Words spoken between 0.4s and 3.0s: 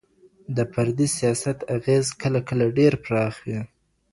د فردي سياست اغېز کله کله ډېر